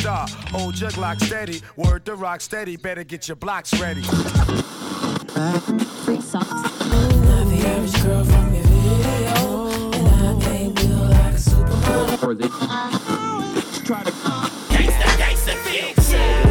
[0.00, 4.02] star, old jug steady, word to rock steady, better get your blocks ready.
[6.22, 6.70] Socks.
[13.84, 14.12] Try to.
[14.70, 16.50] Case the case the fixed shit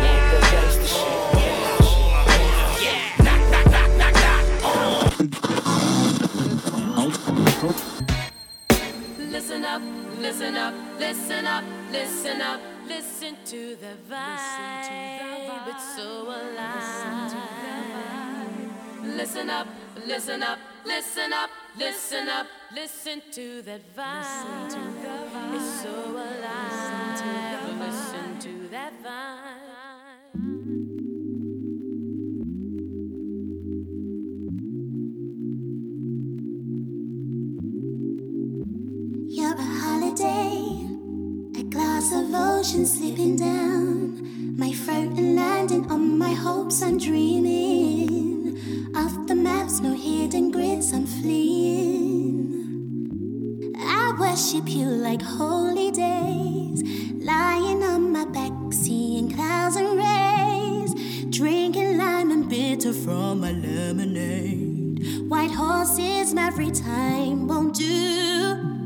[9.17, 9.81] Listen up,
[10.19, 12.59] listen up, listen up, listen up,
[13.29, 15.67] listen to the vibe.
[15.67, 17.33] It's so alive.
[19.03, 19.67] Listen up,
[20.07, 25.55] listen up, listen up, listen up, listen to that vibe.
[25.55, 27.21] It's so alive.
[27.79, 29.69] Listen to that vibe.
[39.31, 40.58] You're a holiday, a
[41.99, 44.57] glass of ocean slipping down.
[44.57, 48.57] My throat and landing on my hopes, I'm dreaming.
[48.95, 52.55] Off the maps, no hidden grids, I'm fleeing.
[53.77, 56.83] I worship you like holy days,
[57.15, 60.93] lying on my back, seeing clouds and rays,
[61.29, 65.27] drinking lime and bitter from my lemonade.
[65.27, 67.75] White horses, every time won't.
[67.75, 68.78] Do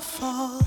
[0.00, 0.60] waterfall?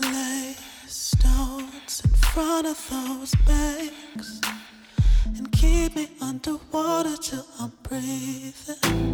[0.00, 4.40] Lay stones in front of those banks
[5.36, 9.11] and keep me underwater till I'm breathing.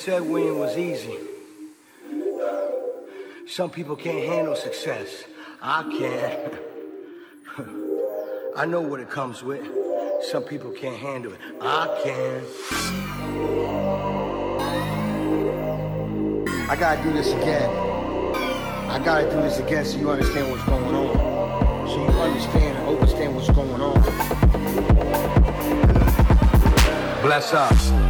[0.00, 1.18] said winning was easy.
[3.46, 5.24] Some people can't handle success.
[5.60, 6.58] I can.
[8.56, 9.60] I know what it comes with.
[10.30, 11.38] Some people can't handle it.
[11.60, 12.42] I can.
[16.70, 17.68] I gotta do this again.
[18.88, 21.88] I gotta do this again so you understand what's going on.
[21.88, 24.00] So you understand and understand what's going on.
[27.20, 28.09] Bless us.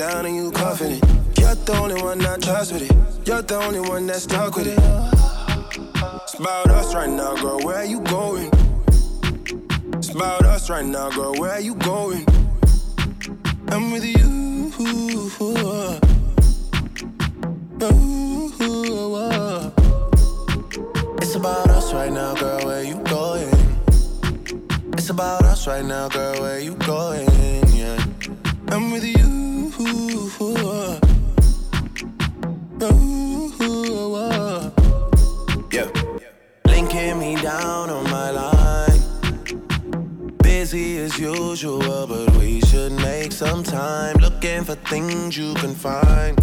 [0.00, 0.39] down and you
[36.66, 39.00] Linking me down on my line.
[40.42, 44.16] Busy as usual, but we should make some time.
[44.16, 46.38] Looking for things you can find.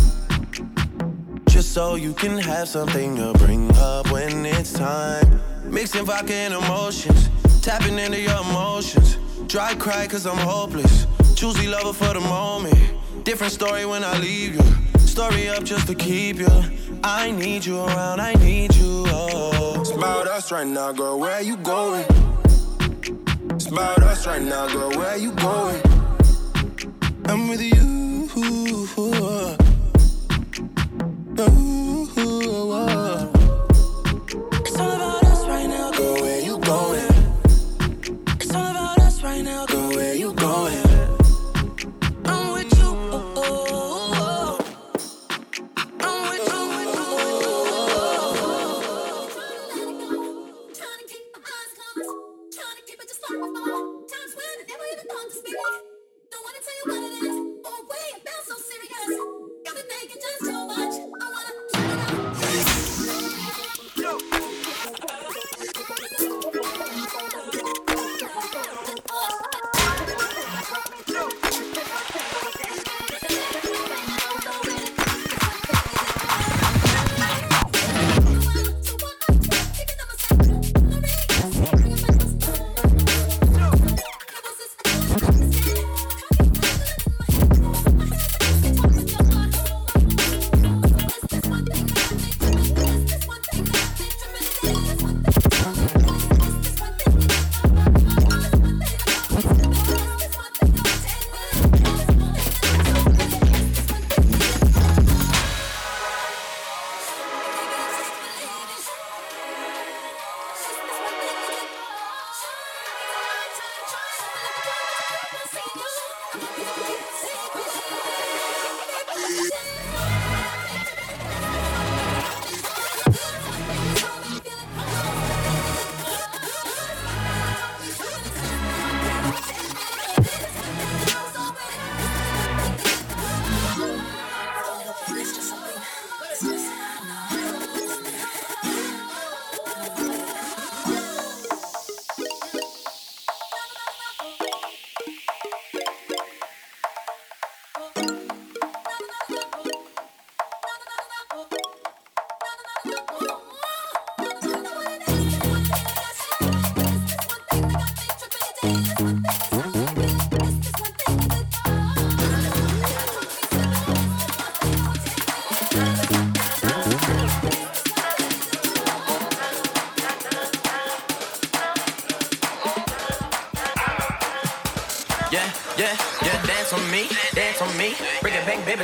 [1.49, 5.41] Just so you can have something to bring up when it's time.
[5.65, 7.29] Mixing vodka and emotions,
[7.63, 9.17] tapping into your emotions.
[9.47, 11.07] Dry cry cause I'm hopeless.
[11.35, 12.77] Choosy lover for the moment.
[13.23, 14.76] Different story when I leave you.
[15.17, 16.47] Story up just to keep you.
[17.03, 19.03] I need you around, I need you.
[19.07, 19.81] Oh.
[19.81, 21.17] It's about us right now, girl.
[21.19, 22.05] Where you going?
[23.49, 24.91] It's about us right now, girl.
[24.91, 25.81] Where you going?
[27.25, 27.97] I'm with you.
[31.39, 31.86] It's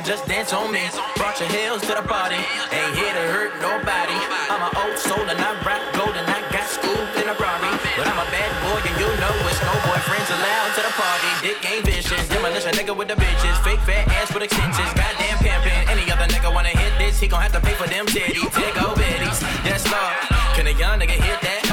[0.04, 0.84] just dance on me.
[1.16, 4.20] Brought your heels to the party, ain't here to hurt nobody.
[4.51, 7.72] I'm an old soul and I rock gold and I got school in a Rari.
[7.95, 11.30] But I'm a bad boy and you know it's no boyfriends allowed to the party.
[11.39, 13.56] Dick ain't vicious, demolition nigga with the bitches.
[13.64, 15.88] Fake fat ass with extensions, goddamn pimpin'.
[15.88, 18.51] Any other nigga wanna hit this, he gon' have to pay for them titties.
[18.51, 20.16] Take go bitties, yes lord.
[20.56, 21.64] Can a young nigga hit that?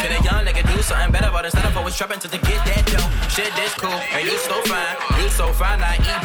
[0.00, 1.30] Can a young nigga do something better?
[1.30, 3.04] But instead of always trapping to get that dough.
[3.28, 4.96] Shit, this cool, and you so fine.
[5.20, 6.20] You so fine, I eat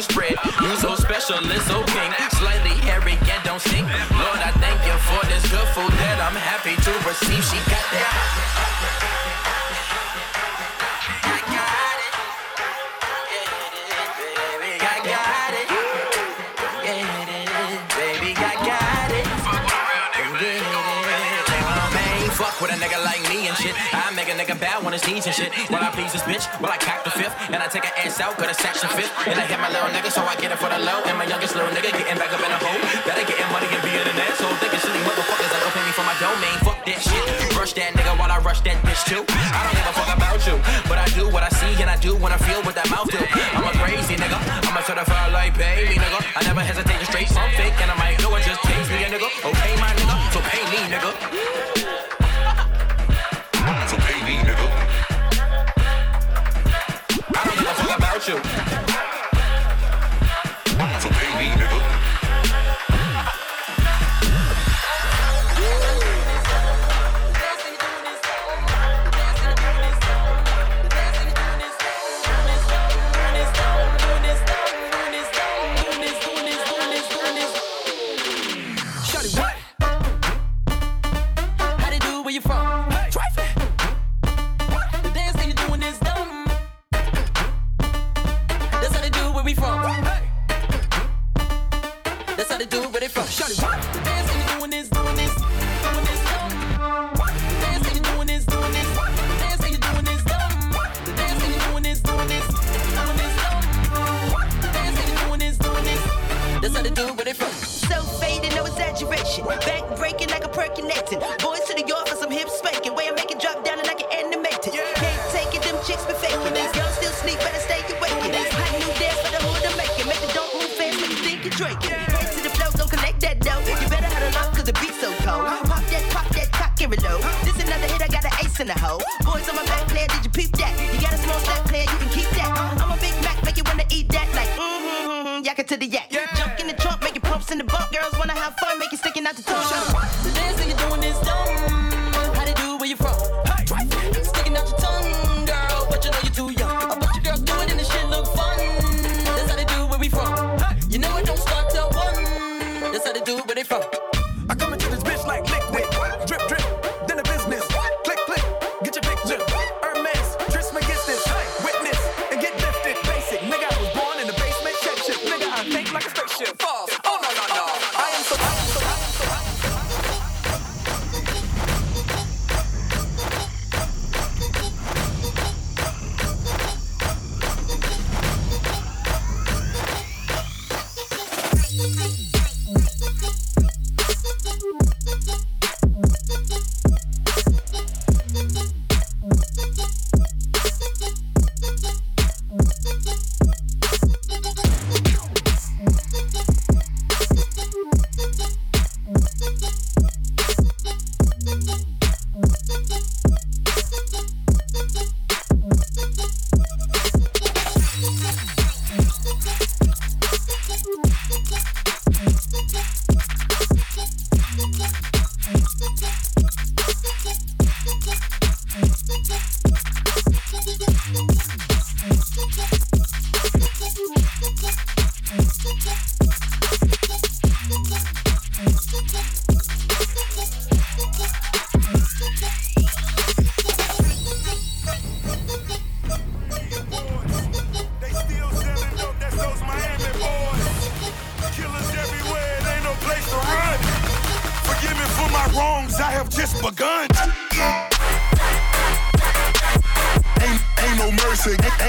[0.00, 0.34] you spread.
[0.62, 2.12] You so special, it's so king.
[2.30, 3.86] Slightly and don't stink.
[4.12, 7.44] Lord, I thank you for this good food that I'm happy to receive.
[7.44, 8.69] She got that.
[24.30, 25.50] A nigga bad when it's knees and shit.
[25.68, 28.22] While I please this bitch, while I cock the fifth, and I take her ass
[28.22, 30.58] out, got a section fifth, and I hit my little nigga, so I get it
[30.62, 31.02] for the low.
[31.10, 32.80] And my youngest little nigga getting back up in a hole.
[33.02, 34.54] Better getting money and being an asshole.
[34.62, 36.56] Thinking silly motherfuckers ain't gon' pay me for my domain.
[36.62, 37.24] Fuck that shit.
[37.58, 39.26] Rush that nigga while I rush that bitch too.
[39.26, 40.56] I don't give a fuck about you,
[40.86, 43.10] but I do what I see and I do what I feel what that mouth
[43.10, 43.18] do.
[43.18, 44.38] I'm a crazy nigga.
[44.38, 46.22] I'm a certified like baby nigga.
[46.38, 47.96] I never hesitate to straight some fake, and I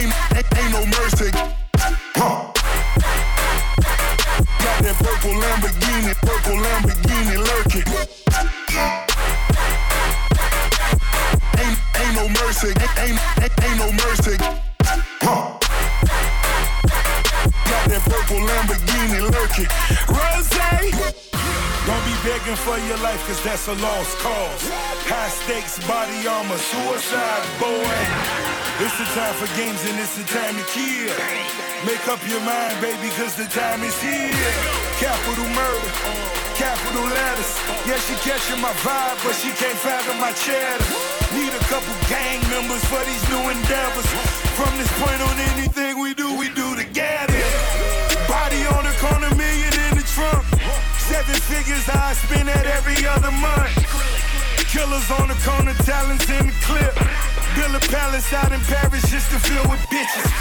[0.01, 1.29] ain't, ain't, ain't no mercy.
[2.17, 2.51] Huh.
[4.63, 7.87] Got that purple Lamborghini, purple Lamborghini lurking.
[11.61, 13.19] Ain't, ain't no mercy, ain't, ain't,
[13.63, 14.37] ain't, no mercy.
[15.21, 15.57] Huh.
[17.69, 19.69] Got that purple Lamborghini lurking.
[20.09, 20.51] Rose!
[21.91, 24.69] Don't be begging for your life, cause that's a lost cause.
[25.09, 26.57] High stakes, body armor,
[29.31, 31.15] time for games and it's the time to kill.
[31.85, 34.51] Make up your mind, baby, cause the time is here.
[34.99, 35.91] Capital murder,
[36.59, 37.51] capital letters.
[37.87, 40.83] Yeah, she catching my vibe, but she can't fathom my cheddar.
[41.31, 44.09] Need a couple gang members for these new endeavors.
[44.59, 47.41] From this point on, anything we do, we do together.
[48.27, 50.43] Body on the corner, million in the trunk.
[51.07, 53.79] Seven figures I spend at every other month.
[54.71, 57.30] Killers on the corner, talents in the clip.
[57.55, 60.31] Build a palace out in Paris just to fill with bitches.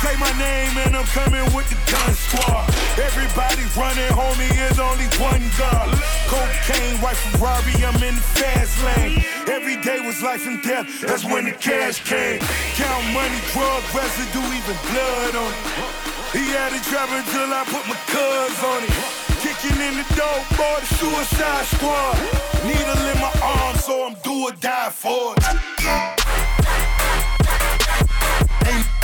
[0.00, 2.70] Say my name and I'm coming with the gun squad.
[2.96, 5.90] Everybody running, homie, is only one gun.
[6.30, 9.20] Cocaine, white Ferrari, I'm in the fast lane.
[9.50, 12.40] Every day was life and death, that's when the cash came.
[12.78, 16.00] Count money, drug residue, even blood on it.
[16.32, 18.94] He had it trapping till I put my cuz on it.
[19.42, 22.16] Kicking in the door, for the suicide squad.
[22.62, 26.19] Needle in my arm, so I'm do or die for it.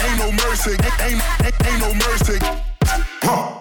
[0.06, 1.22] Ain't, no mercy, ain't, ain't,
[1.66, 2.38] ain't, no mercy.
[3.26, 3.58] Huh.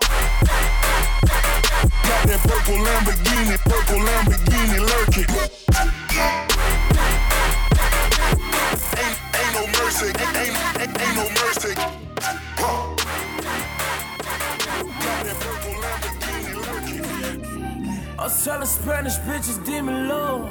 [2.05, 5.29] Got that purple Lamborghini, purple Lamborghini lurking.
[9.01, 11.73] Ain't, ain't no mercy, ain't, ain't, ain't, ain't no mercy.
[12.61, 12.93] Huh.
[18.19, 20.49] I was telling Spanish bitches dímelo.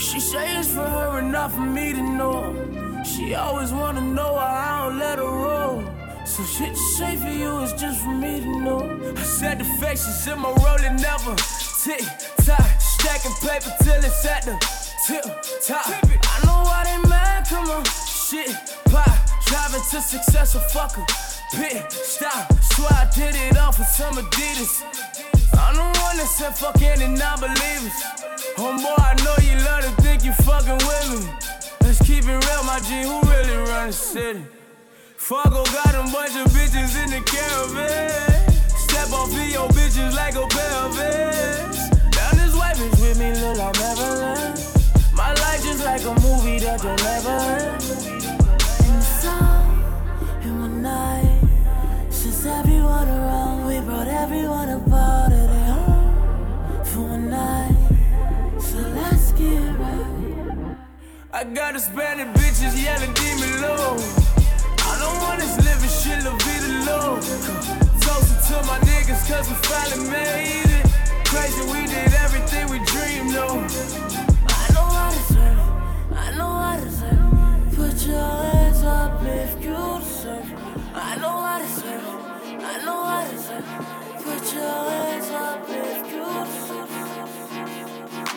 [0.00, 3.02] She say it's for her and not for me to know.
[3.04, 5.84] She always wanna know why I don't let her roll.
[6.24, 8.80] So shit you say for you is just for me to know.
[9.14, 11.36] I said the faces in my rolling never
[11.84, 12.04] tick
[12.46, 14.56] tock, stacking paper till it's at the
[15.06, 15.24] tip
[15.66, 15.86] top.
[15.86, 19.06] I know why they mad, come on, shit pop,
[19.44, 21.04] driving to success, so fuck 'em.
[21.52, 24.82] Pit stop, swear I did it all for some Adidas.
[25.54, 27.98] I'm the one that said fuck any non-believers.
[28.56, 31.32] Homeboy, I know you love to think you fucking with me.
[31.82, 34.44] Let's keep it real, my G, who really run the city?
[35.16, 38.50] Fargo got a bunch of bitches in the caravan.
[38.68, 41.90] Step off of your bitches like a vans.
[42.10, 44.58] Down this white bitch with me, look like Maryland.
[45.14, 47.82] My life just like a movie that you'll never end.
[48.86, 51.40] In the sun, in one night,
[52.10, 54.89] since everyone around, we brought everyone about
[61.32, 63.94] I got Hispanic bitches yelling dímelo.
[64.82, 67.20] I don't want this living shit, la vida low.
[68.02, 70.86] Toasting to my niggas, cause we finally made it.
[71.26, 73.62] Crazy, we did everything we dreamed of.
[74.48, 75.60] I know I deserve.
[76.12, 77.76] I know I deserve.
[77.76, 80.50] Put your hands up if you deserve.
[80.94, 82.06] I know I deserve.
[82.58, 83.64] I know I deserve.
[84.24, 86.89] Put your hands up if you deserve.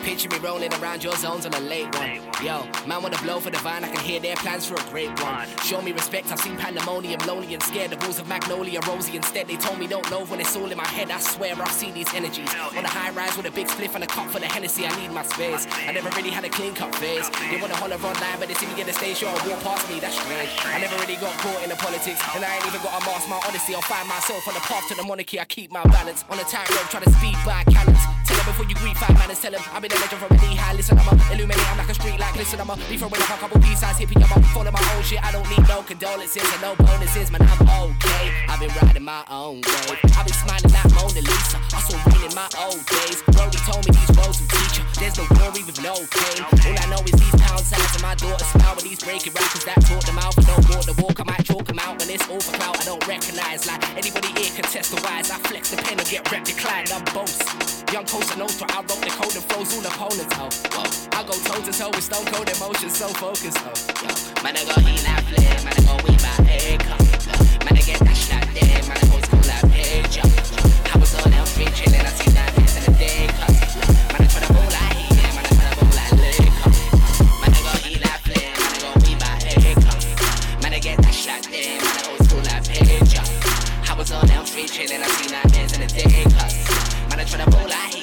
[0.04, 2.20] Picture me rolling around your zones on a late one.
[2.44, 5.08] Yo, man wanna blow for the vine, I can hear their plans for a great
[5.22, 5.48] one.
[5.64, 7.90] Show me respect, I've seen pandemonium, lonely and scared.
[7.90, 9.48] The rules of Magnolia, Rosie instead.
[9.48, 11.10] They told me don't know when it's all in my head.
[11.10, 12.54] I swear I've seen these energies.
[12.76, 14.94] On a high rise with a big spliff and a cup for the Hennessy, I
[15.00, 15.66] need my space.
[15.88, 17.30] I never really had a clean cut face.
[17.50, 19.88] They wanna holler online, but they see me get the stage show and walk past
[19.88, 20.50] me, that's strange.
[20.66, 23.26] I never really got caught in the politics, and I ain't even got a mask.
[23.30, 25.40] My honesty, I'll find myself on the path to the monarchy.
[25.40, 28.13] I keep my balance on a tightrope, trying to speed by cannons.
[28.44, 30.54] Before you greet five man and tell them I've been a legend from a knee
[30.54, 30.74] high.
[30.76, 32.36] Listen, I'm a illuminate, I'm like a street light.
[32.36, 35.24] Listen, I'm a throwing up a couple B-sides, hippie, I'm a follow my own shit.
[35.24, 38.24] I don't need no condolences and no bonuses, man, I'm okay.
[38.48, 39.98] I've been riding my own wave.
[40.12, 41.58] I've been smiling like Mona Lisa.
[41.72, 43.24] I saw rain in my old days.
[43.32, 44.84] Brody told me these roads will teach you.
[45.00, 46.44] There's no glory with no pain.
[46.44, 49.64] All I know is these pound signs and my daughter smile with these breaking rappers
[49.64, 50.36] that talk them out.
[50.36, 51.96] But don't walk the walk, I might chalk them out.
[51.98, 53.66] When it's all for clout, I don't recognize.
[53.66, 55.32] Like anybody here can test the wise.
[55.32, 56.92] I flex the pen and get rep declined.
[56.92, 57.40] I'm boast.
[57.92, 58.04] Young
[58.36, 60.34] Nostra, I wrote the code and froze all opponents.
[60.42, 60.82] Oh, whoa.
[61.14, 63.62] I go toe to toe with stone cold emotions, so focused.
[63.62, 63.70] Oh,
[64.02, 64.10] yo.
[64.42, 66.98] Man, go heal that flare, man, I go weed my head come.
[67.62, 69.06] Man, I get that there, man, I
[70.98, 71.30] was on
[71.78, 73.30] chillin', I see that in the day.
[73.30, 74.26] Man, man.
[75.14, 75.54] Man, man, I
[78.82, 80.02] go weed my head come.
[80.58, 81.06] Man, I that man, I
[82.66, 83.14] page.
[83.14, 86.50] I was on them free chillin', I see that ass in the day come.
[87.14, 87.93] Man, I try to roll like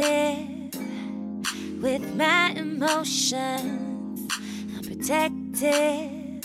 [0.00, 4.28] sensitive with my emotions.
[4.76, 6.42] I'm protective,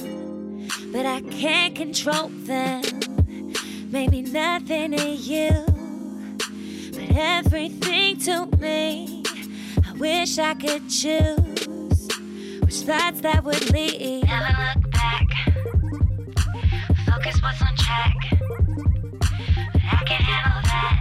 [0.91, 2.81] but I can't control them.
[3.91, 5.65] Maybe nothing to you,
[6.91, 9.23] but everything to me.
[9.87, 12.07] I wish I could choose
[12.61, 14.25] which thoughts that would lead.
[14.25, 15.27] Never look back.
[17.05, 18.15] Focus what's on track.
[19.19, 20.95] But I can't handle that.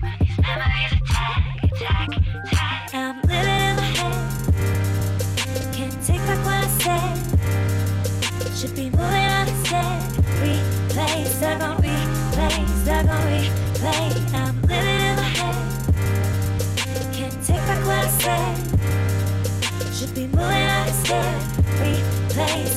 [0.00, 0.92] When these memories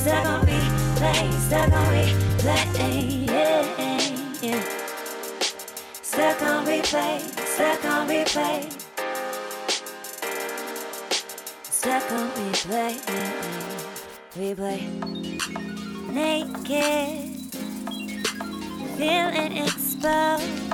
[0.00, 3.30] stuck on replay, stuck on replay.
[4.42, 4.89] Yeah.
[6.12, 8.68] Stuck on replay, stuck on replay.
[11.62, 12.98] Stuck on replay,
[14.34, 14.80] replay.
[16.12, 17.36] Naked,
[18.98, 20.72] feeling exposed.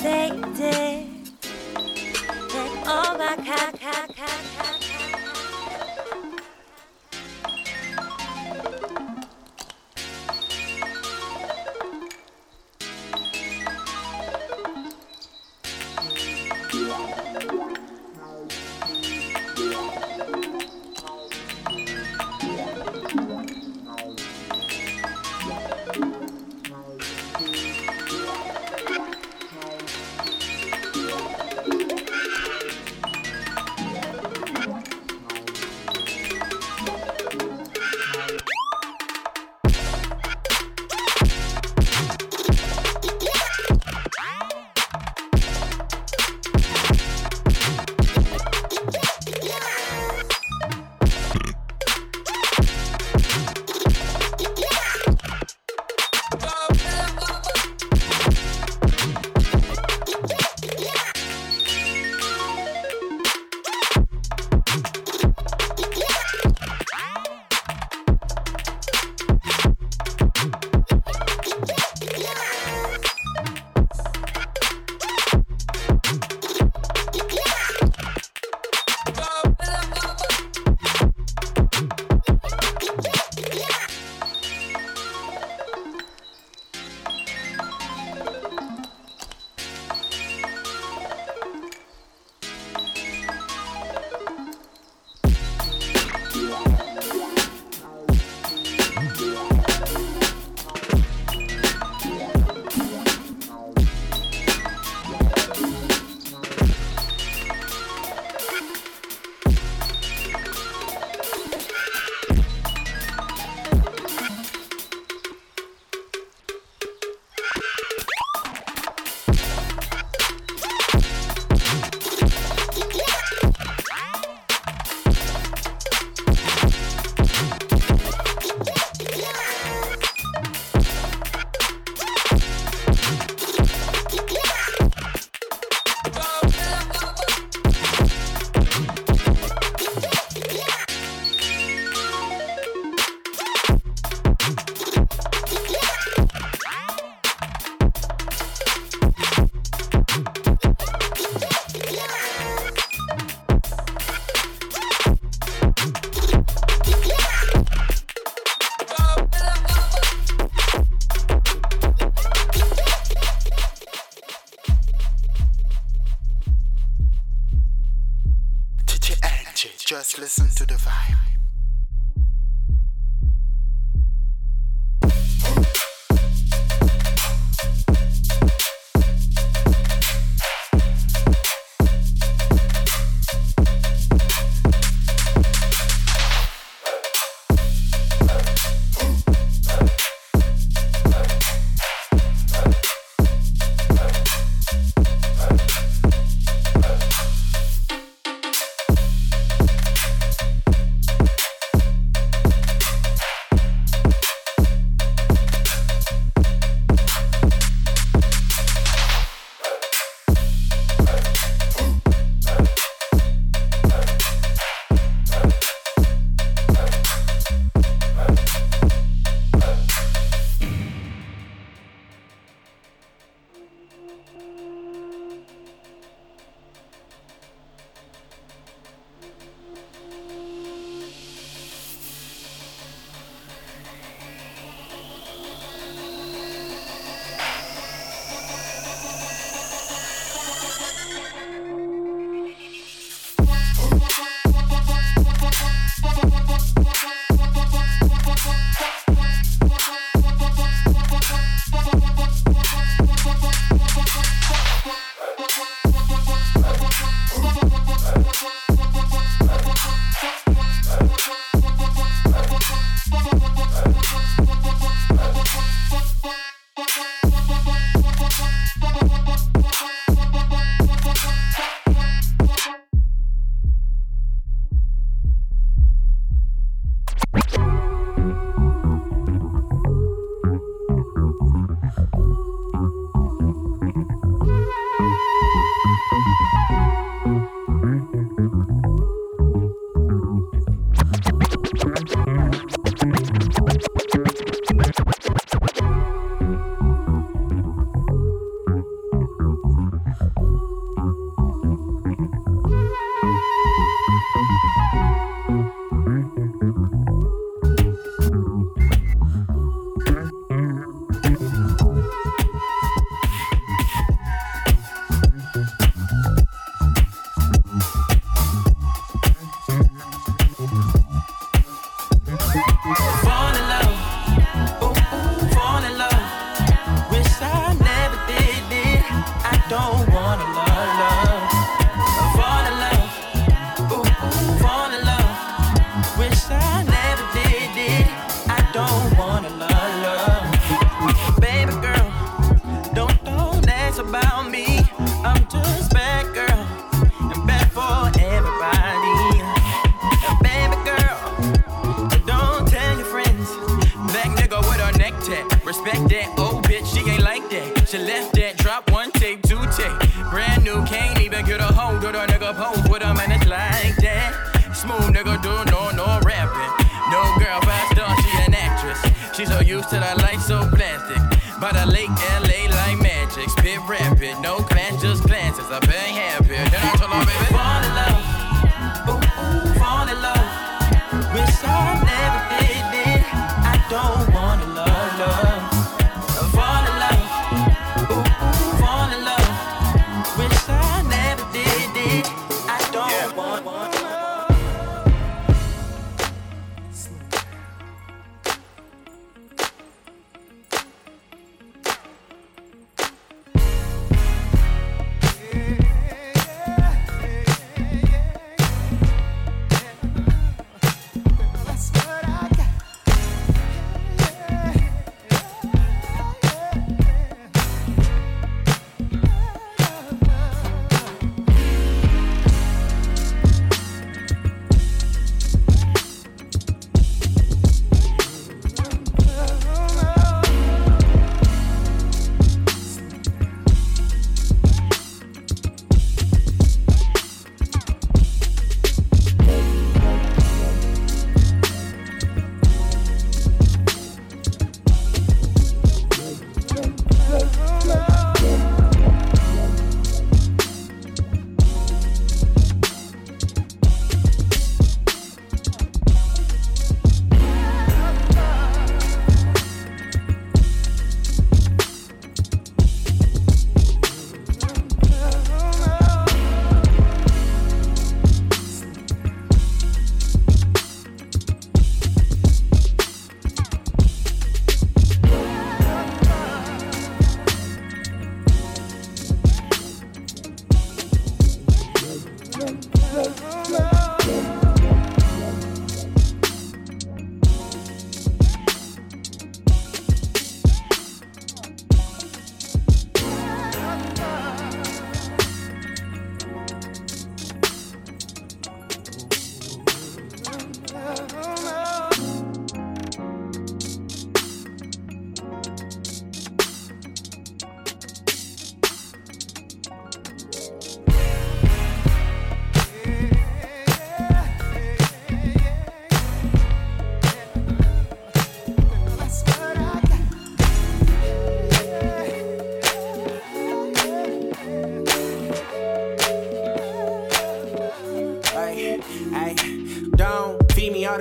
[0.00, 1.08] They did.
[2.52, 4.89] Then all my cock, cock, cock, cock.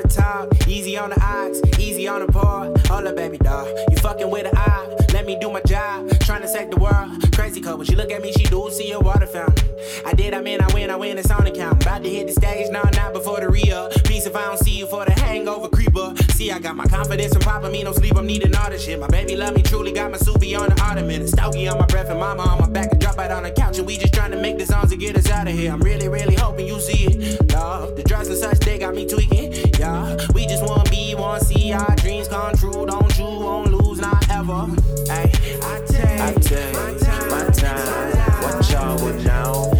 [0.09, 0.67] Top.
[0.67, 2.87] Easy on the odds, easy on the part.
[2.87, 3.67] Hold up, baby doll.
[3.89, 4.95] You fucking with an eye.
[5.13, 6.09] Let me do my job.
[6.21, 7.31] Trying to save the world.
[7.33, 7.83] Crazy couple.
[7.83, 9.69] She look at me, she do see a water fountain.
[10.05, 11.81] I did, I mean, I win, I win, it's on account.
[11.81, 13.91] About to hit the stage, no, not before the re up.
[14.03, 16.13] Peace if I don't see you for the hangover creeper.
[16.31, 18.99] See, I got my confidence and popping me no sleep, I'm needing all this shit.
[18.99, 21.27] My baby love me truly, got my Subi on the ottoman.
[21.27, 22.98] Stogie on my breath and mama on my back.
[23.19, 25.29] Out on the couch, and we just trying to make the songs to get us
[25.29, 25.73] out of here.
[25.73, 27.51] I'm really, really hoping you see it.
[27.51, 29.51] Love, the drugs and such, they got me tweaking.
[29.77, 32.85] Yeah, we just wanna be, wanna see our dreams come true.
[32.85, 34.67] Don't you, won't lose, not ever.
[35.11, 38.41] Hey, I take, I take my time.
[38.41, 39.78] What y'all would know?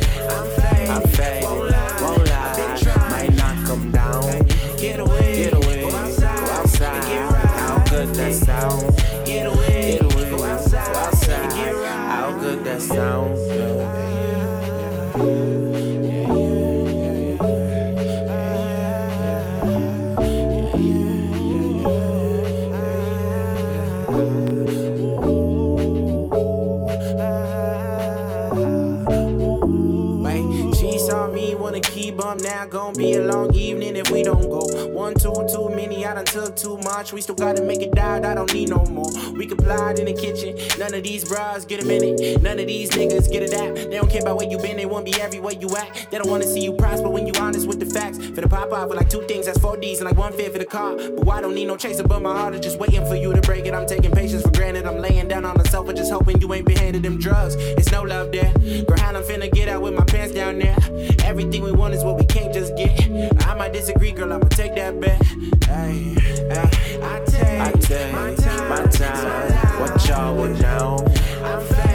[35.48, 36.19] Too many, took
[36.62, 37.14] too much.
[37.14, 39.12] We still gotta make it died, I don't need no more.
[39.34, 40.58] We can fly in the kitchen.
[40.78, 42.42] None of these bras get a minute.
[42.42, 43.76] None of these niggas get a dap.
[43.76, 46.08] They don't care about where you been, they wanna be everywhere you at.
[46.12, 48.18] They don't wanna see you prosper when you honest with the facts.
[48.18, 50.52] For the pop off with like two things, that's four D's and like one fit
[50.52, 50.96] for the car.
[50.96, 53.42] But why don't need no chaser, but my heart is just waiting for you to
[53.42, 53.74] break it.
[53.74, 54.86] I'm taking patience for granted.
[54.86, 57.56] I'm laying down on the sofa, just hoping you ain't been handed them drugs.
[57.56, 58.52] It's no love there.
[58.84, 60.78] Girl, how I'm finna get out with my pants down there.
[61.24, 63.10] Everything we want is what we can't just get.
[63.48, 65.22] I might disagree, girl, I'ma take that bet.
[65.66, 66.16] Hey,
[66.52, 69.80] I take, my time.
[69.80, 71.89] What y'all would know?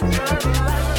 [0.00, 0.91] Mixed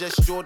[0.00, 0.42] just your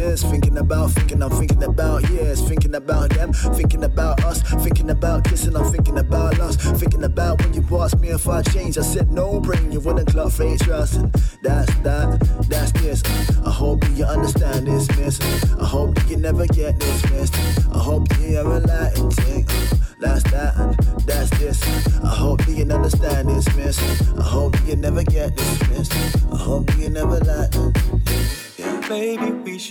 [0.00, 2.40] Thinking about, thinking, I'm thinking about years.
[2.40, 4.40] Thinking about them, thinking about us.
[4.64, 6.56] Thinking about kissing, I'm thinking about us.
[6.80, 8.78] Thinking about when you asked me if I changed.
[8.78, 11.00] I said no brain, you wouldn't clock for trust.
[11.42, 12.18] That's that,
[12.48, 13.02] that's this.
[13.44, 15.20] I hope you understand this, miss.
[15.60, 17.34] I hope that you never get this dismissed.
[17.70, 18.60] I hope you ever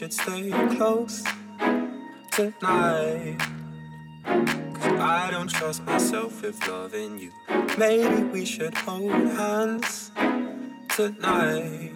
[0.09, 1.23] can't stay close
[2.31, 3.37] tonight.
[4.23, 7.31] Cause I don't trust myself with loving you.
[7.77, 10.11] Maybe we should hold hands
[10.89, 11.91] tonight.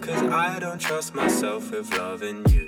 [0.00, 2.66] Cause I don't trust myself with loving you.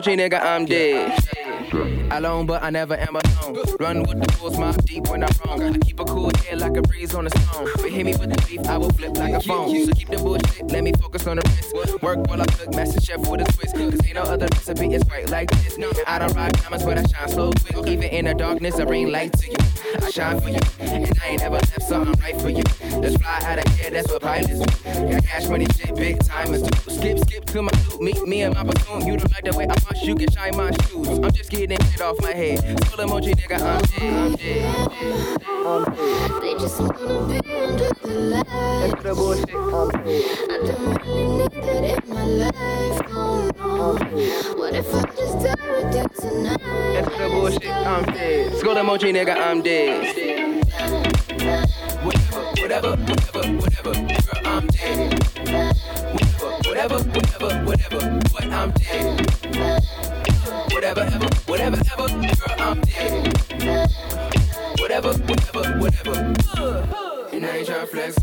[0.00, 0.18] Dead.
[0.18, 2.08] Nigga, I'm dead.
[2.10, 3.64] Alone, but I never am alone.
[3.78, 5.60] Run with the bulls, mob deep when I'm wrong.
[5.60, 7.68] Gotta keep a cool head like a breeze on a stone.
[7.76, 9.86] But hit me with the beef, I will flip like a phone.
[9.86, 11.42] So keep the bullshit, let me focus on the
[11.72, 12.02] wrist.
[12.02, 13.76] Work while I cook, master chef with a twist.
[13.76, 15.76] Cause ain't no other recipe, it's right like this.
[15.76, 17.86] And I don't rock diamonds, but I shine so quick.
[17.86, 19.56] Even in the darkness, I bring light to you.
[20.02, 22.64] I shine for you, and I ain't never left, so I'm right for you.
[23.00, 25.10] Let's fly out of here, that's what pilots do.
[25.10, 26.90] Got cash money, shit, Big Tymers too.
[26.90, 29.06] Skip, skip to my loot, meet me and my platoon.
[29.06, 31.08] You don't like the way I punch, you can shine my shoes.
[31.08, 32.60] I'm just getting shit off my head.
[32.86, 34.12] Full emoji, nigga, I'm dead,
[35.66, 36.40] I'm dead.
[36.40, 38.50] They just wanna be under the lights.
[38.50, 40.24] That's the bullshit, I'm dead.
[40.50, 43.00] I don't really need that in my life.
[43.10, 44.58] Oh no.
[44.58, 46.60] What if I just die with you tonight?
[46.94, 48.56] That's the bullshit, I'm dead.
[48.56, 50.47] Skull emoji, nigga, I'm dead.
[52.68, 55.24] Whatever, whatever, whatever, girl, I'm dead.
[56.66, 59.30] Whatever, whatever, whatever, whatever, what I'm dead.
[60.70, 63.38] Whatever, ever, whatever, ever, girl, I'm dead.
[64.78, 67.28] Whatever, whatever, whatever.
[67.32, 68.17] And I ain't tryna flex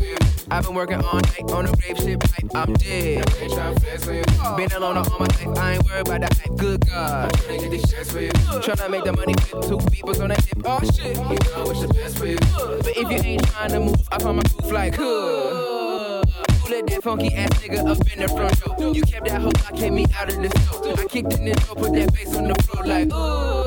[0.66, 2.50] been working all night on a grave shit pipe.
[2.54, 3.28] I'm dead.
[3.28, 4.56] I ain't tryna with you.
[4.56, 5.58] Been alone all my life.
[5.58, 6.56] I ain't worried about the hype.
[6.56, 7.24] Good God.
[7.24, 8.30] I'm tryna get these checks for you.
[8.30, 9.64] Tryna make the money flip.
[9.64, 10.62] Two people's on that hip.
[10.64, 11.16] Oh shit.
[11.16, 12.38] You know I wish the best for you.
[12.38, 14.94] But if you ain't trying to move, I find my groove like.
[14.96, 16.22] Who
[16.68, 18.94] let that funky ass nigga up in the front door?
[18.94, 20.98] You kept that hoe, I came me out of the store.
[20.98, 23.65] I kicked in the door, put that bass on the floor like, ooh.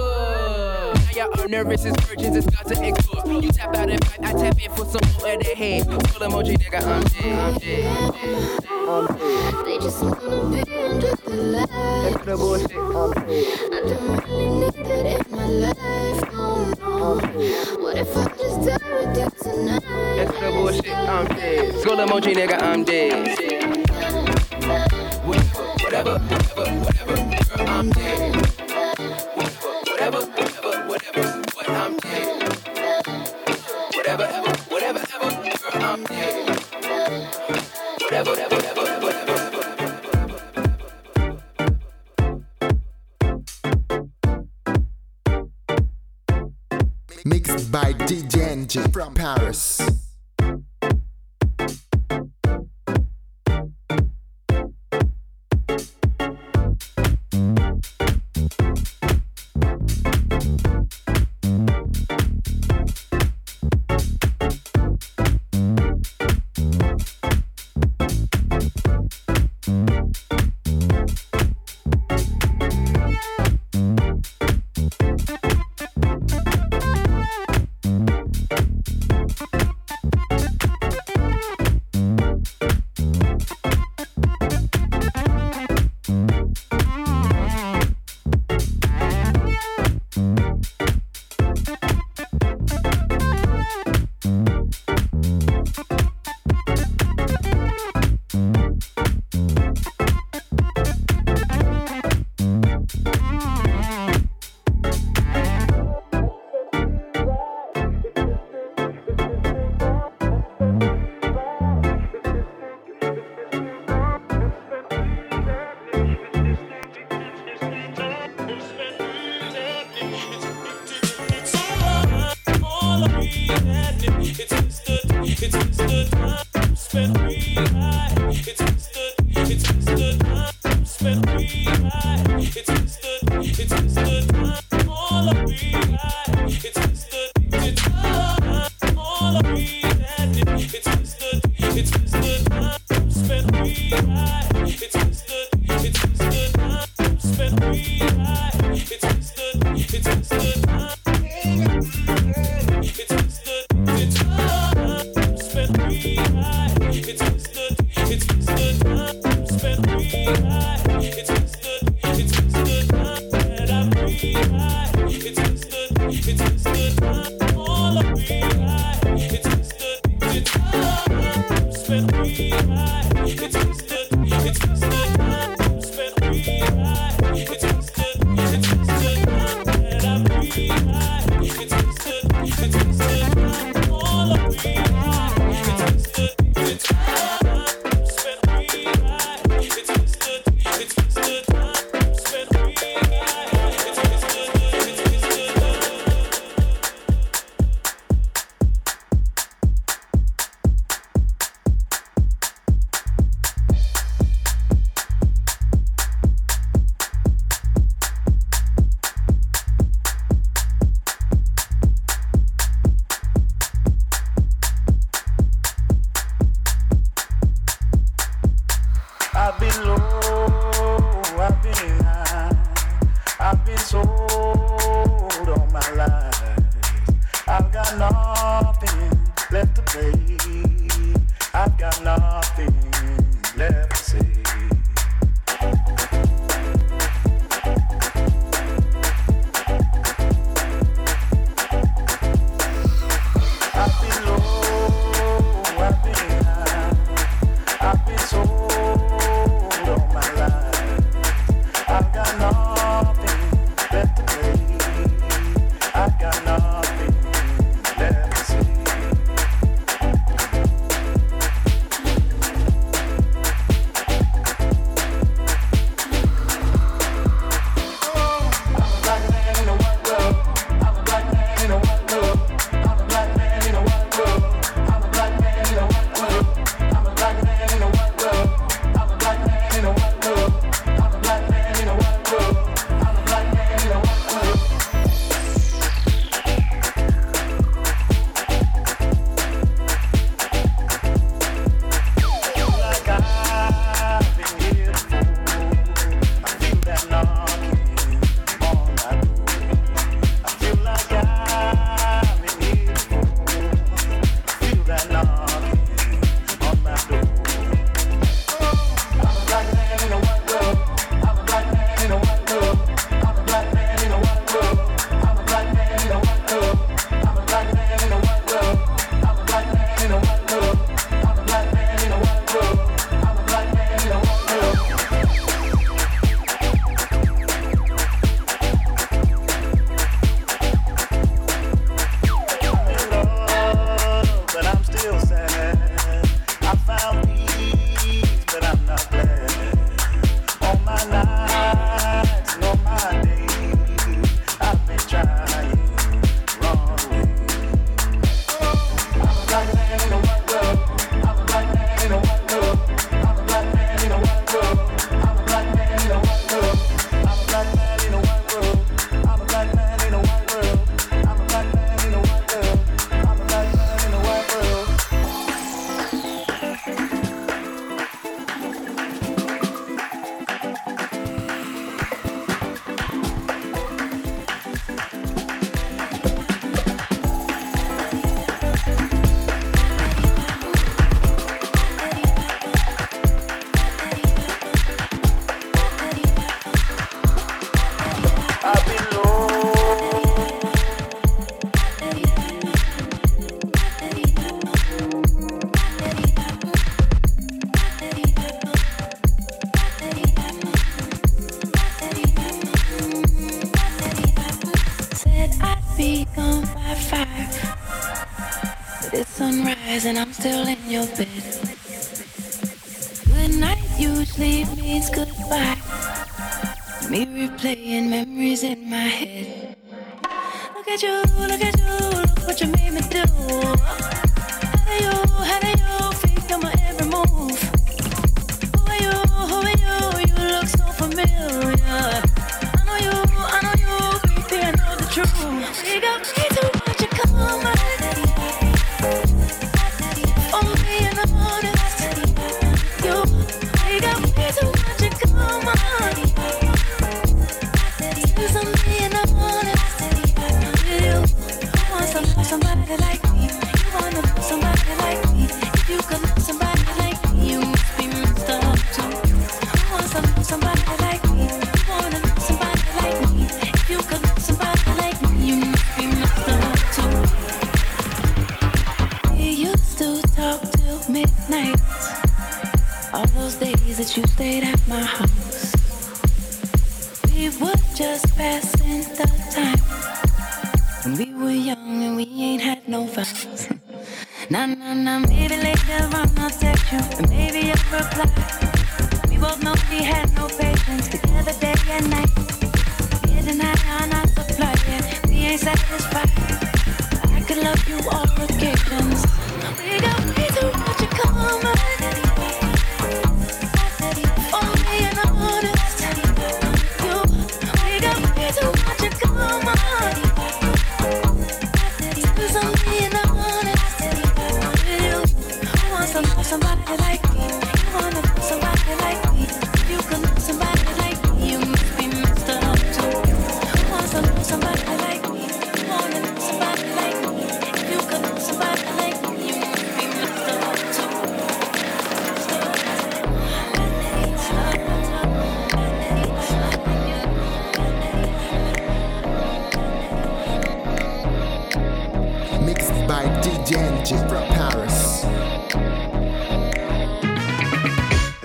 [1.20, 3.42] Now y'all are nervous as virgins, it's about to explore.
[3.42, 5.86] You tap out and fight, I tap in for some more of that head.
[5.86, 7.86] Full emoji, nigga, I'm dead, I'm dead,
[8.88, 9.66] I'm dead.
[9.66, 11.72] They just wanna be under the lights.
[11.76, 13.60] That's the bullshit, I'm dead.
[13.70, 16.22] I don't really need that in my life.
[16.32, 17.20] No.
[17.82, 19.84] What if I just die with you tonight?
[20.16, 21.82] That's the bullshit, I'm dead.
[21.82, 23.28] Skull emoji, nigga, I'm dead.
[25.28, 27.16] Whatever, whatever, whatever,
[27.58, 28.59] girl, I'm dead.
[36.08, 36.39] Girl,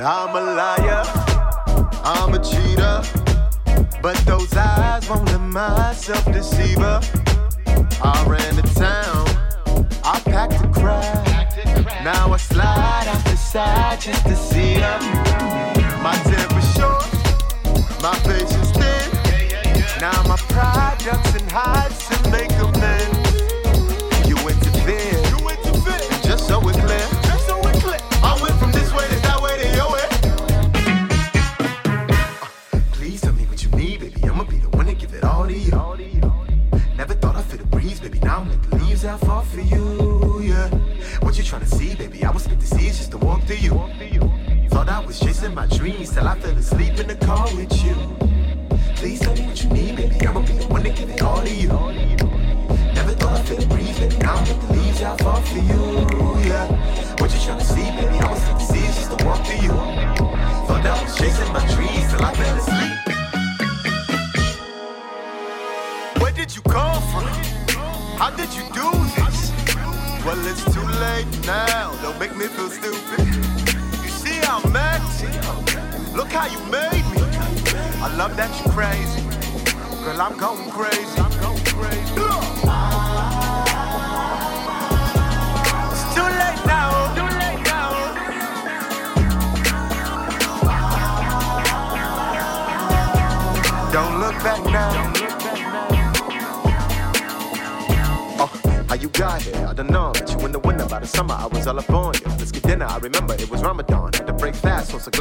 [0.06, 1.02] I'm a liar,
[2.04, 3.00] I'm a cheater,
[4.02, 7.00] but those eyes won't let myself deceiver.
[8.02, 9.26] I ran to town,
[10.04, 14.53] I packed a crowd, now I slide out the side just to see.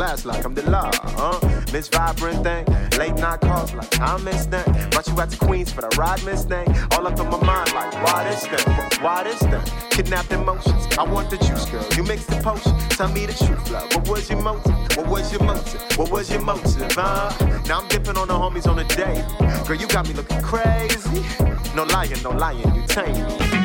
[0.03, 1.39] like I'm the law, huh?
[1.71, 2.65] Miss Vibrant thing,
[2.99, 4.65] late night calls like I miss that.
[4.91, 6.67] Brought you out to Queens for the ride, miss thing.
[6.91, 8.73] All up in my mind like, why this thing?
[9.01, 9.61] Why this thing?
[9.91, 11.85] Kidnapped emotions, I want the juice, girl.
[11.95, 13.95] You mix the potion, tell me the truth, love.
[13.95, 14.75] What was your motive?
[14.97, 15.81] What was your motive?
[15.97, 17.31] What was your motive, huh?
[17.67, 19.23] Now I'm dipping on the homies on a day.
[19.65, 21.23] Girl, you got me looking crazy.
[21.75, 23.62] No lying, no lying, you tame me.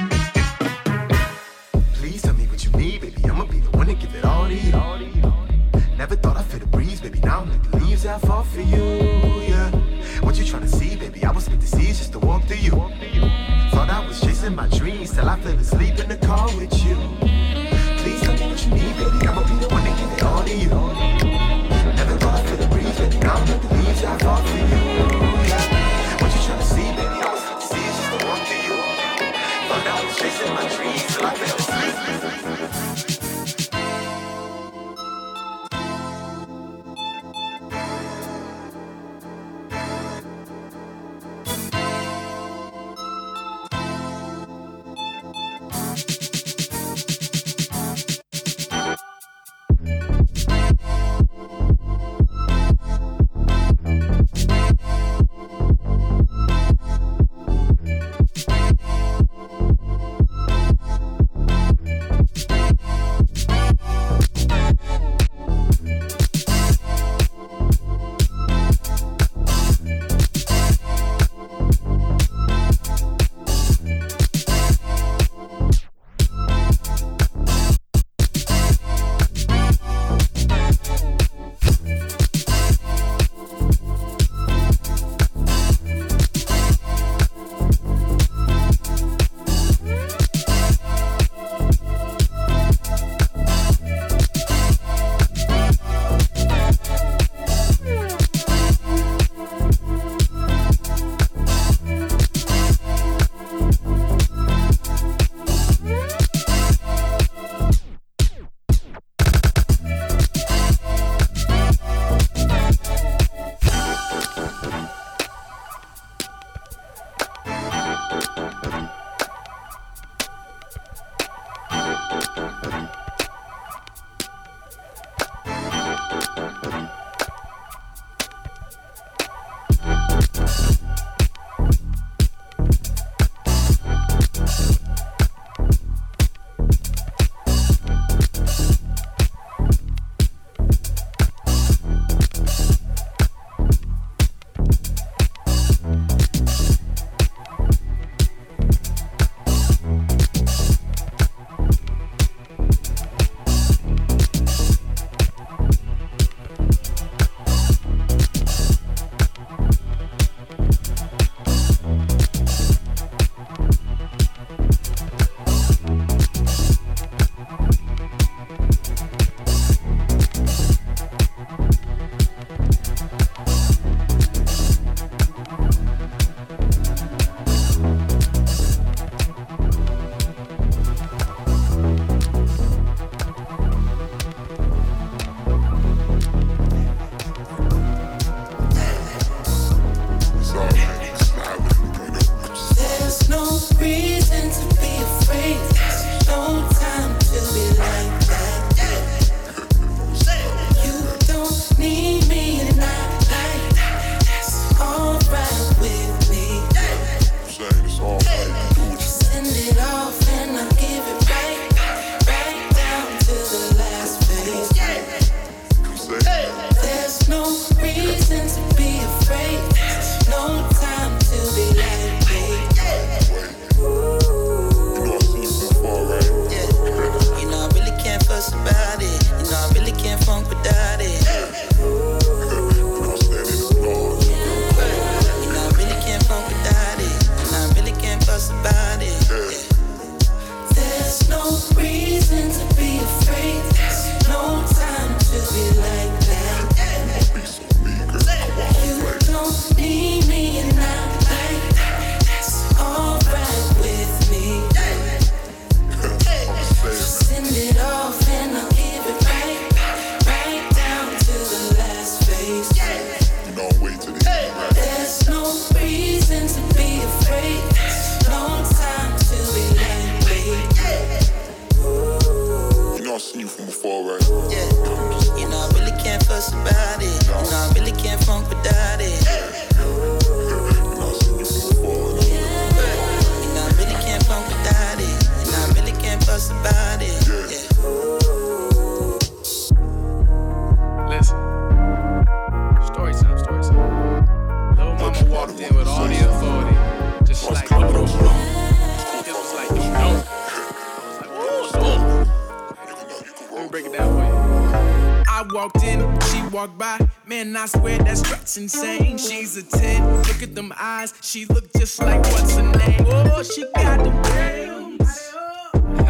[311.28, 313.04] She looked just like what's her name.
[313.06, 315.34] Oh, she got them grams.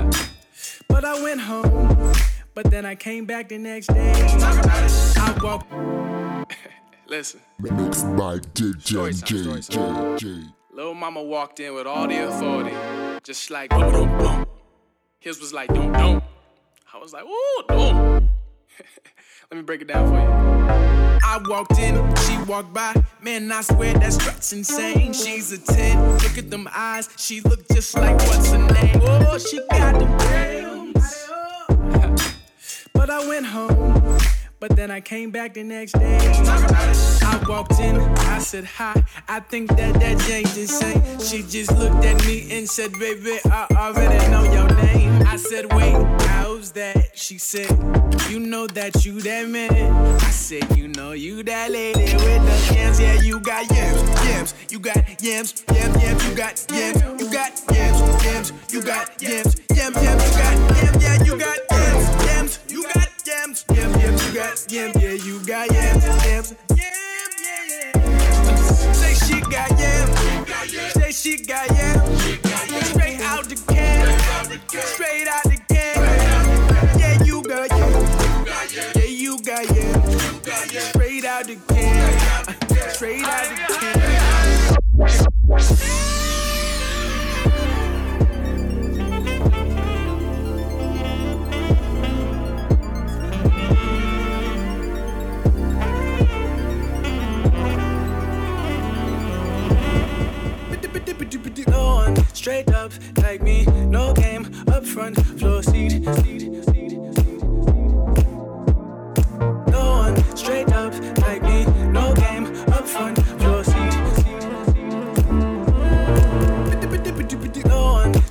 [0.88, 2.12] But I went home.
[2.54, 4.12] But then I came back the next day.
[4.14, 5.72] I walked.
[7.08, 7.40] Listen.
[7.58, 10.44] Mixed by DJ J J J.
[10.72, 12.76] Little mama walked in with all the authority,
[13.24, 14.46] just like boom, boom, boom.
[15.18, 16.22] His was like dum dum.
[16.94, 18.27] I was like, ooh, dum.
[19.50, 21.18] Let me break it down for you.
[21.24, 22.94] I walked in, she walked by.
[23.22, 25.12] Man, I swear that strut's insane.
[25.12, 26.18] She's a 10.
[26.18, 29.00] Look at them eyes, she look just like what's her name.
[29.02, 31.24] Oh, she got them grams.
[32.92, 34.18] But I went home.
[34.60, 36.18] But then I came back the next day.
[36.20, 39.04] I walked in, I said hi.
[39.28, 41.00] I think that that Jane's insane.
[41.20, 45.22] She just looked at me and said, Baby, I already know your name.
[45.26, 45.94] I said, Wait,
[46.58, 47.16] how's that?
[47.16, 47.70] She said,
[48.28, 49.70] You know that you that man.
[50.20, 53.00] I said, You know you that lady with the yams.
[53.00, 54.54] Yeah, you got yams, yams.
[54.68, 56.28] You got yams, yams, yams.
[56.28, 58.52] You got yams, you got yams, yams.
[58.72, 60.24] You got yams, yams, yams.
[60.24, 62.58] You got yams, yeah, you got yams, yams.
[62.68, 64.26] You got yams, yams, yams.
[64.26, 66.54] You got yams, yeah, you got yams, yams.
[68.98, 72.48] Say she got yams, say she got yams.
[72.88, 74.18] Straight out the can,
[74.82, 75.47] straight out
[102.48, 102.92] straight up
[103.22, 104.50] like me, no game.
[104.68, 106.00] Up front, floor seat.
[109.66, 110.77] No one straight up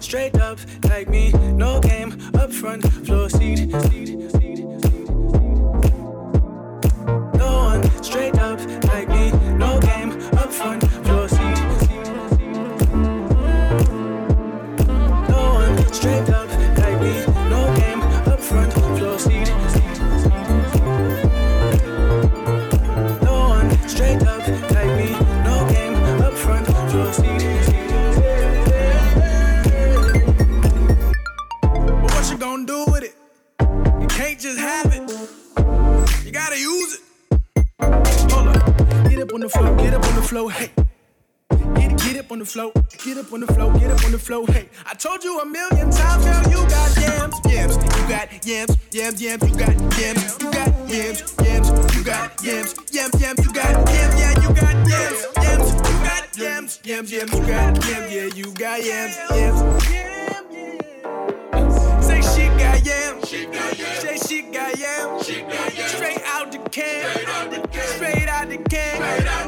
[0.07, 3.67] straight up like me, no game up front, floor seat.
[7.35, 10.86] No one straight up like me, no game up front,
[39.38, 40.72] on the floor, get up on the floor, hey.
[41.76, 42.72] Get, get up on the floor,
[43.05, 44.68] get up on the floor, get up on the floor, hey.
[44.84, 47.76] I told you a million times, girl, you got yams, yams.
[47.76, 52.76] You got yams, yams, yams, you got yams, you got yams, yams, you got yams,
[52.91, 57.34] yams, yams, you got yams, yeah, you got yams, yams, you got yams, yams, yams,
[57.34, 60.16] you got yams, yeah, you got yams, yams.
[66.68, 69.46] The can, straight out the can,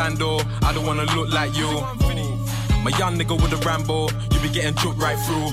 [0.00, 1.70] bando, I don't wanna look like you.
[2.84, 5.50] My young nigga with a Rambo, you be getting choked right through.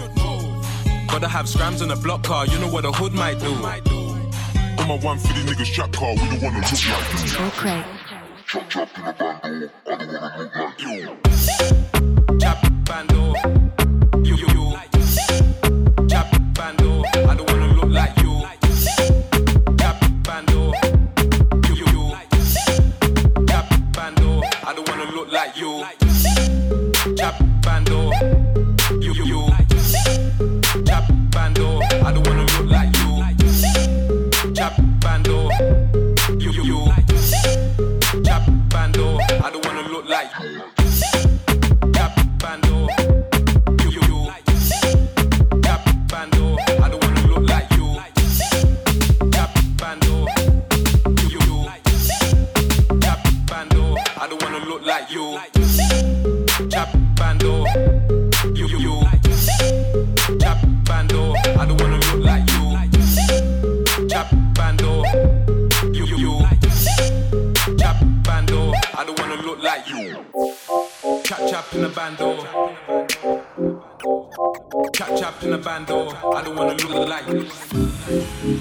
[1.11, 3.51] Gotta have scrams in a block car, you know what a hood might do.
[4.79, 7.45] On my one for these niggas trap car, we don't wanna look like you.
[7.49, 7.83] Okay.
[8.47, 11.26] Chop chop in a bando, I don't wanna look like you.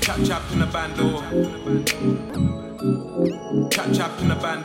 [0.00, 1.20] Catch up in the bando.
[3.70, 4.64] Catch up in the band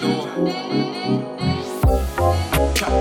[2.75, 2.91] Chap.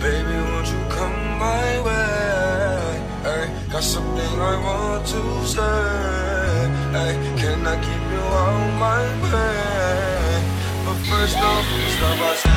[0.00, 3.00] Baby, won't you come my way?
[3.22, 5.62] Hey, got something I want to say.
[6.96, 10.42] Hey, can I keep you on my way?
[10.84, 11.66] But first off,
[11.98, 12.51] stop by.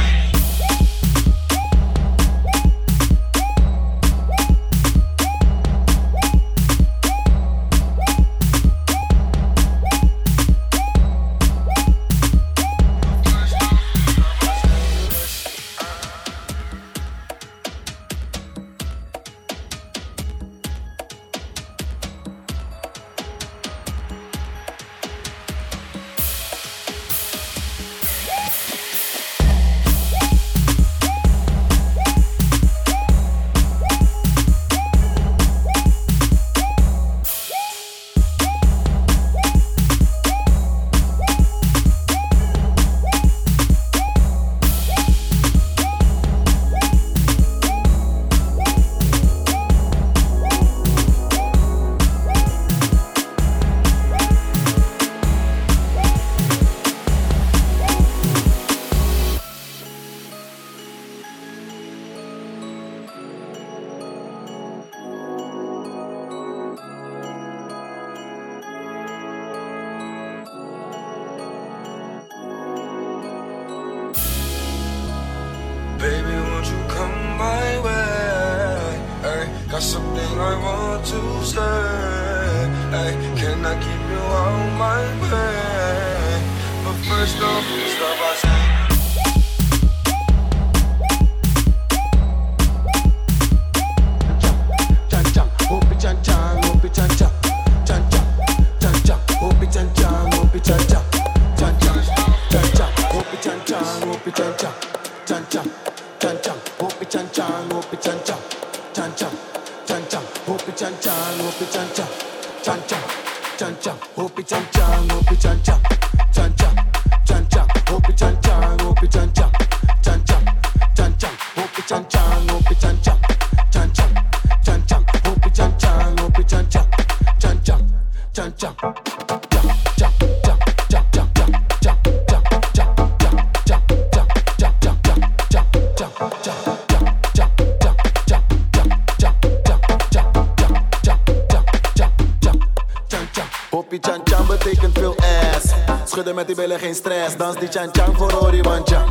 [146.86, 147.38] geen stress.
[147.38, 149.06] Dans die chan-chan voor Oribancha.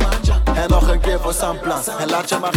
[0.55, 1.87] En nog een keer voor Samplans.
[1.87, 2.54] En laat je maar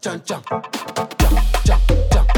[0.00, 0.72] jump, jump, jump,
[1.64, 1.82] jump,
[2.14, 2.28] jump.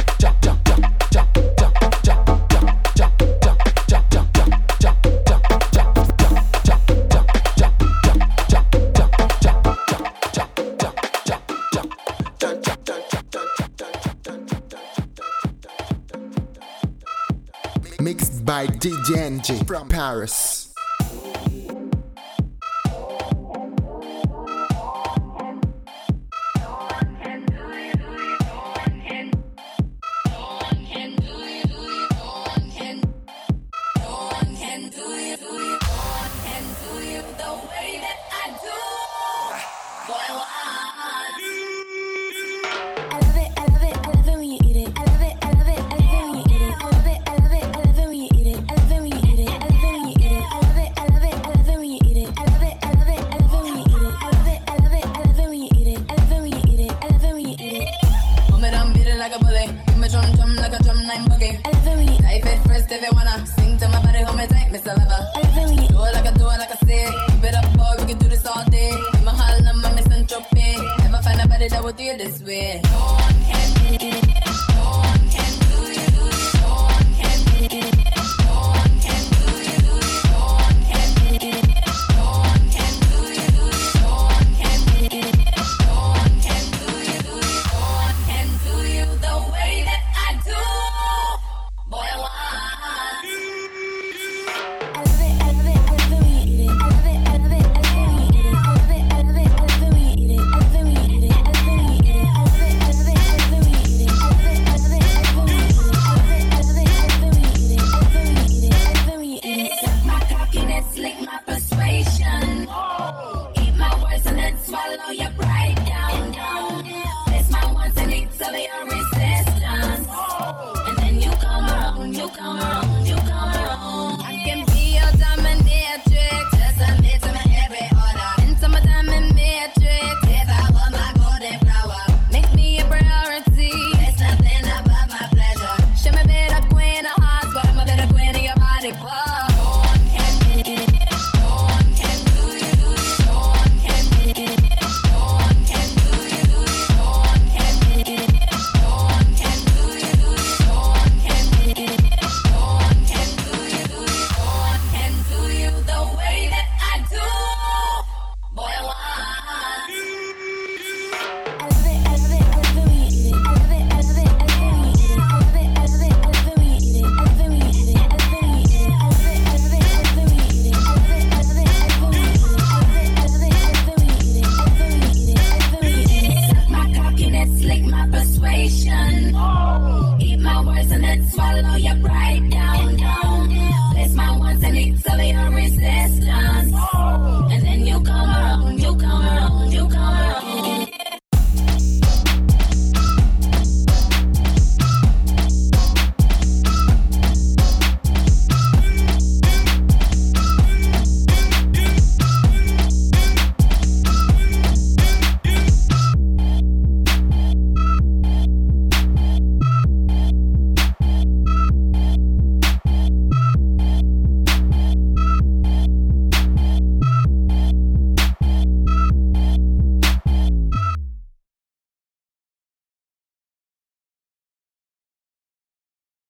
[18.01, 20.60] Mixed by DJ from Paris.